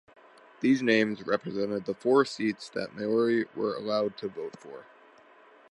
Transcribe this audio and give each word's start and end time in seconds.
These 0.61 0.81
names 0.81 1.21
represented 1.27 1.85
the 1.85 1.93
four 1.93 2.25
seats 2.25 2.69
that 2.69 2.95
Maori 2.95 3.45
were 3.55 3.75
allowed 3.75 4.17
to 4.17 4.27
vote 4.29 4.57
for. 4.57 4.87